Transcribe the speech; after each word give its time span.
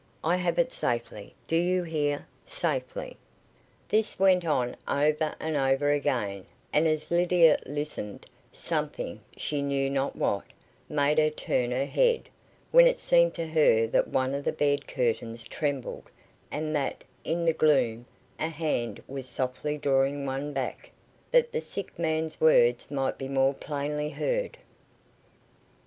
I 0.23 0.37
have 0.37 0.57
it 0.57 0.73
safely 0.73 1.35
do 1.47 1.55
you 1.55 1.83
hear? 1.83 2.25
safely." 2.43 3.17
This 3.89 4.17
went 4.17 4.43
on 4.45 4.75
over 4.87 5.35
and 5.39 5.55
over 5.55 5.91
again, 5.91 6.47
and 6.73 6.87
as 6.87 7.11
Lydia 7.11 7.59
listened, 7.67 8.25
something, 8.51 9.19
she 9.37 9.61
knew 9.61 9.91
not 9.91 10.15
what, 10.15 10.43
made 10.89 11.19
her 11.19 11.29
turn 11.29 11.69
her 11.69 11.85
head, 11.85 12.29
when 12.71 12.87
it 12.87 12.97
seemed 12.97 13.35
to 13.35 13.45
her 13.49 13.85
that 13.85 14.07
one 14.07 14.33
of 14.33 14.43
the 14.43 14.51
bed 14.53 14.87
curtains 14.87 15.43
trembled, 15.47 16.09
and 16.49 16.75
that, 16.75 17.03
in 17.23 17.45
the 17.45 17.53
gloom, 17.53 18.07
a 18.39 18.49
hand 18.49 19.03
was 19.07 19.29
softly 19.29 19.77
drawing 19.77 20.25
one 20.25 20.51
back, 20.51 20.89
that 21.29 21.51
the 21.51 21.61
sick 21.61 21.99
man's 21.99 22.41
words 22.41 22.89
might 22.89 23.19
be 23.19 23.27
more 23.27 23.53
plainly 23.53 24.09
heard. 24.09 24.57